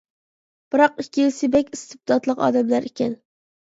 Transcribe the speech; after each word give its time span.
بىراق 0.75 0.97
ئىككىلىسى 1.03 1.51
بەك 1.59 1.71
ئىستىبداتلىق 1.79 2.45
ئادەملەر 2.47 2.93
ئىكەن. 2.93 3.19